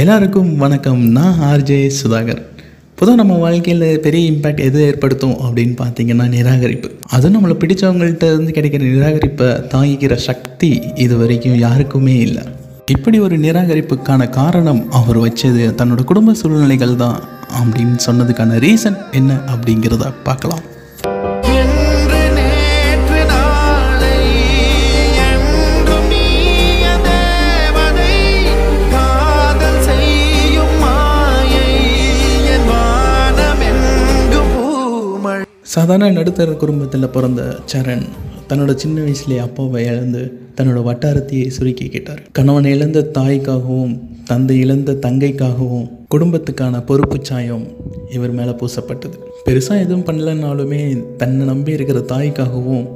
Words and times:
எல்லாருக்கும் 0.00 0.50
வணக்கம். 0.56 1.02
நான் 1.16 1.38
ஆர்ஜே 1.48 1.78
சுதாகர். 1.98 2.40
பொதுவாக 2.98 3.18
நம்ம 3.20 3.34
வாழ்க்கையில் 3.44 4.00
பெரிய 4.00 4.30
இம்பேக்ட் 4.32 4.62
எது 4.66 4.80
ஏற்படுத்தும் 4.88 5.34
அப்படின்னு 5.44 5.74
பார்த்தீங்கன்னா 5.80 6.26
நிராகரிப்பு. 6.34 6.88
அதுவும் 7.14 7.36
நம்மளை 7.36 7.54
பிடிச்சவங்கள்ட்ட 7.62 8.28
இருந்து 8.32 8.54
கிடைக்கிற 8.56 8.82
நிராகரிப்பை 8.90 9.48
தாங்கிக்கிற 9.74 10.14
சக்தி 10.28 10.70
இது 11.04 11.16
வரைக்கும் 11.16 11.58
யாருக்குமே 11.64 12.16
இல்லை. 12.26 12.44
இப்படி 12.94 13.18
ஒரு 13.26 13.38
நிராகரிப்புக்கான 13.38 14.28
காரணம் 14.38 14.82
அவர் 15.00 15.20
வச்சது 15.26 15.64
தன்னோட 15.80 16.04
குடும்ப 16.10 16.34
சூழ்நிலைகள் 16.42 16.96
தான் 17.04 17.18
அப்படின்னு 17.60 17.98
சொன்னதுக்கான 18.08 18.60
ரீசன் 18.66 18.98
என்ன 19.20 19.40
அப்படிங்கிறத 19.54 20.12
பார்க்கலாம். 20.28 20.64
சாதாரண 35.78 36.06
நடுத்தர 36.10 36.52
குடும்பத்தில் 36.52 37.06
பிறந்த 37.08 37.42
சரண் 37.72 38.04
தன்னோட 38.48 38.74
சின்ன 38.74 38.96
வயசுலேயே 39.00 39.38
அப்பாவை 39.38 39.80
இழந்து 39.84 40.22
தன்னோட 40.56 40.78
வட்டாரத்தையே 40.86 41.48
சுருக்கி 41.48 41.86
கேட்டார். 41.88 42.22
கணவன் 42.32 42.64
இழந்த 42.64 43.00
தாய்க்காகவும் 43.18 43.92
தந்தை 44.24 44.58
இழந்த 44.58 44.92
தங்கைக்காகவும் 44.92 45.84
குடும்பத்துக்கான 46.14 46.80
பொறுப்பு 46.84 47.18
சாயம் 47.22 47.64
இவர் 48.10 48.32
மேலே 48.38 48.50
பூசப்பட்டது. 48.50 49.16
பெருசாக 49.46 49.84
எதுவும் 49.84 50.04
பண்ணலனாலுமே 50.04 50.80
தன்னை 51.16 51.46
நம்பி 51.46 51.72
இருக்கிற 51.72 52.02
தாய்க்காகவும் 52.14 52.86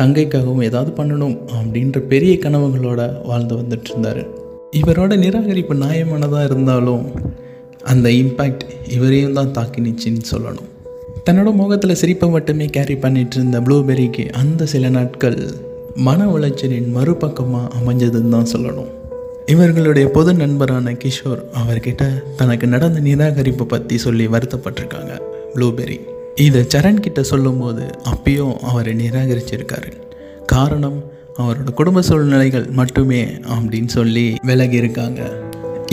தங்கைக்காகவும் 0.00 0.64
ஏதாவது 0.68 0.92
பண்ணணும் 1.02 1.36
அப்படின்ற 1.60 2.00
பெரிய 2.12 2.34
கனவுகளோட 2.34 3.26
வாழ்ந்து 3.26 3.56
வந்துட்டு 3.56 3.90
இருந்தார். 3.90 4.22
இவரோட 4.80 5.12
நிராகரிப்பு 5.24 5.76
நியாயமானதாக 5.84 6.44
இருந்தாலும் 6.44 7.06
அந்த 7.84 8.08
இம்பேக்ட் 8.08 8.66
இவரையும் 8.88 9.38
தான் 9.40 9.54
தாக்கினுச்சின்னு 9.58 10.30
சொல்லணும். 10.34 10.69
தன்னோட 11.30 11.50
முகத்தில் 11.58 11.98
சிரிப்பை 12.00 12.28
மட்டுமே 12.28 12.66
கேரி 12.74 12.94
பண்ணிட்டு 13.02 13.36
இருந்த 13.36 13.60
ப்ளூபெரிக்கு 13.60 14.28
அந்த 14.40 14.66
சில 14.70 14.88
நாட்கள் 14.88 15.36
மன 16.06 16.26
உளைச்சலின் 16.26 16.88
மறுபக்கமாக 16.96 17.68
அமைஞ்சதுன்னு 17.78 18.28
தான் 18.28 18.48
சொல்லணும். 18.52 18.88
இவர்களுடைய 19.46 20.06
பொது 20.16 20.34
நண்பரான 20.34 20.94
கிஷோர் 21.02 21.42
அவர்கிட்ட 21.60 22.02
தனக்கு 22.36 22.66
நடந்த 22.66 23.00
நிராகரிப்பை 23.00 23.66
பற்றி 23.74 23.98
சொல்லி 23.98 24.26
வருத்தப்பட்டிருக்காங்க 24.26 25.12
ப்ளூபெரி 25.54 25.98
இதை 26.46 26.64
சரண் 26.74 27.00
கிட்ட 27.04 27.22
சொல்லும்போது 27.22 27.86
அப்பயும் 28.14 28.56
அவரை 28.72 28.94
நிராகரிச்சிருக்காரு. 29.04 29.92
காரணம் 30.46 30.98
அவரோட 31.38 31.72
குடும்ப 31.74 32.02
சூழ்நிலைகள் 32.02 32.68
மட்டுமே 32.80 33.22
அப்படின்னு 33.54 33.92
சொல்லி 33.98 34.26
விலகி 34.42 34.76
இருக்காங்க. 34.76 35.22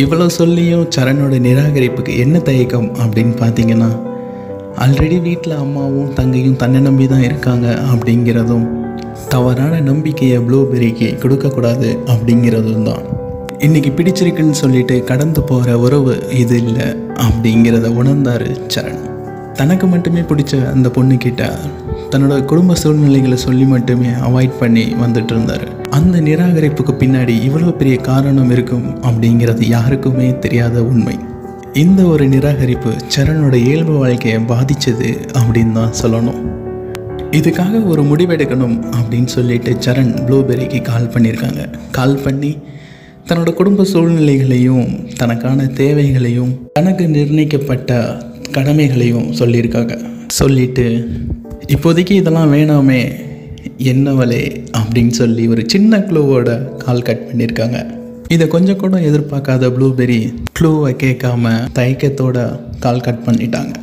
இவ்வளோ 0.04 0.28
சொல்லியும் 0.42 0.90
சரணோட 0.98 1.36
நிராகரிப்புக்கு 1.50 2.16
என்ன 2.18 2.40
தயக்கம் 2.40 2.92
அப்படின்னு 2.96 3.36
பார்த்தீங்கன்னா 3.46 4.16
ஆல்ரெடி 4.84 5.16
வீட்டில் 5.28 5.54
அம்மாவும் 5.62 6.10
தங்கையும் 6.18 6.58
தன்னை 6.62 6.80
நம்பி 6.80 7.06
தான் 7.12 7.24
இருக்காங்க 7.28 7.68
அப்படிங்கிறதும் 7.92 8.66
தவறான 9.30 9.80
நம்பிக்கையை 9.80 10.40
ப்ளூபெரிக்கு 10.48 11.08
கொடுக்கக்கூடாது 11.22 11.88
அப்படிங்கிறதும் 12.14 12.84
தான். 12.84 13.04
இன்றைக்கி 13.66 13.92
பிடிச்சிருக்குன்னு 13.92 14.58
சொல்லிட்டு 14.62 14.96
கடந்து 15.04 15.42
போகிற 15.42 15.78
உறவு 15.80 16.14
இது 16.42 16.58
இல்லை 16.64 16.88
அப்படிங்கிறத 17.26 17.90
உணர்ந்தார் 18.02 18.46
சரண். 18.76 19.02
தனக்கு 19.54 19.88
மட்டுமே 19.88 20.22
பிடிச்ச 20.22 20.60
அந்த 20.74 20.90
பொண்ணுக்கிட்ட 20.98 21.44
தன்னோட 22.12 22.46
குடும்ப 22.46 22.76
சூழ்நிலைகளை 22.76 23.38
சொல்லி 23.38 23.66
மட்டுமே 23.74 24.12
அவாய்ட் 24.28 24.60
பண்ணி 24.60 24.86
வந்துட்டு 25.04 25.34
இருந்தார். 25.36 25.66
அந்த 25.90 26.18
நிராகரிப்புக்கு 26.20 26.96
பின்னாடி 27.04 27.36
இவ்வளோ 27.48 27.74
பெரிய 27.82 27.98
காரணம் 28.10 28.52
இருக்கும் 28.58 28.88
அப்படிங்கிறது 29.02 29.64
யாருக்குமே 29.76 30.30
தெரியாத 30.46 30.84
உண்மை. 30.84 31.18
இந்த 31.78 32.04
ஒரு 32.04 32.30
நிராகரிப்பு 32.30 33.00
சரணோட 33.16 33.54
இயல்பு 33.54 33.98
வாழ்க்கையை 33.98 34.40
பாதித்தது 34.40 35.20
அப்படின்னு 35.34 35.72
தான் 35.72 35.94
சொல்லணும். 36.02 36.40
இதுக்காக 37.32 37.86
ஒரு 37.86 38.04
முடிவெடுக்கணும் 38.04 38.84
அப்படின்னு 38.98 39.26
சொல்லிட்டு 39.26 39.72
சரண் 39.72 40.26
ப்ளூபெரிக்கு 40.26 40.82
கால் 40.82 41.08
பண்ணியிருக்காங்க. 41.08 41.74
கால் 41.92 42.16
பண்ணி 42.16 42.58
தன்னோட 43.28 43.54
குடும்ப 43.54 43.84
சூழ்நிலைகளையும் 43.84 45.10
தனக்கான 45.16 45.66
தேவைகளையும் 45.66 46.70
தனக்கு 46.74 47.08
நிர்ணயிக்கப்பட்ட 47.08 48.22
கடமைகளையும் 48.52 49.32
சொல்லியிருக்காங்க. 49.32 50.06
சொல்லிட்டு 50.28 51.10
இப்போதைக்கு 51.68 52.12
இதெல்லாம் 52.12 52.54
வேணாமே 52.54 53.12
என்னவளே? 53.78 54.66
அப்படின்னு 54.78 55.10
சொல்லி 55.10 55.48
ஒரு 55.48 55.64
சின்ன 55.68 55.98
க்ளூவோட 55.98 56.76
கால் 56.76 57.02
கட் 57.02 57.28
பண்ணியிருக்காங்க. 57.32 57.97
இதை 58.28 58.48
கொஞ்சம் 58.48 58.76
கூட 58.76 58.98
எதிர்பார்க்காத 58.98 59.70
ப்ளூபெரி 59.70 60.34
க்ளூவை 60.60 60.92
கேட்காம 61.04 61.68
தயக்கத்தோட 61.76 62.60
கால் 62.80 63.02
கட் 63.02 63.20
பண்ணிட்டாங்க. 63.26 63.74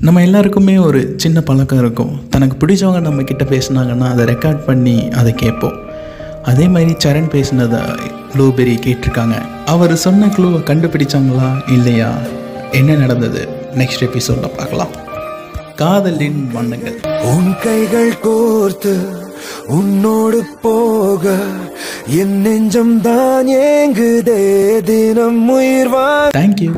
நம்ம 0.00 0.22
எல்லாருக்குமே 0.22 0.78
ஒரு 0.78 1.14
சின்ன 1.16 1.40
பழக்கம் 1.40 1.78
இருக்கும். 1.78 2.28
தனக்கு 2.28 2.66
பிடிச்சவங்க 2.66 3.00
நம்ம 3.00 3.22
கிட்ட 3.22 3.44
பேசினாங்கன்னா 3.44 4.08
அதை 4.08 4.24
ரெக்கார்ட் 4.24 4.64
பண்ணி 4.64 5.10
அதை 5.10 5.34
கேட்போம். 5.34 5.74
அதே 6.42 6.68
மாதிரி 6.68 6.92
சரண் 6.92 7.30
பேசினதை 7.32 7.80
ப்ளூபெரி 8.34 8.76
கேட்டிருக்காங்க. 8.86 9.42
அவர் 9.66 9.96
சொன்ன 9.96 10.26
க்ளூவை 10.26 10.62
கண்டுபிடிச்சாங்களா 10.62 11.72
இல்லையா? 11.72 12.12
என்ன 12.72 12.94
நடந்தது? 12.94 13.48
நெக்ஸ்ட் 13.74 14.00
எபிசோடில் 14.00 14.56
பார்க்கலாம். 14.56 14.94
காதலின் 15.76 16.50
வண்ணங்கள். 16.52 17.00
உன் 17.22 17.54
கைகள் 17.62 18.12
கோர்த்து 18.22 19.24
உன்னோடு 19.68 20.40
போக 20.60 21.24
என் 22.16 22.36
நெஞ்சம் 22.40 23.00
தான் 23.00 23.48
ஏங்குதே. 23.66 24.42
தினம் 24.82 25.42
உயிர்வா 25.50 26.06
தேங்க்யூ 26.32 26.72